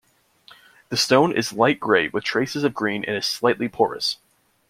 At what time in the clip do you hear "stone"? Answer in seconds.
0.97-1.31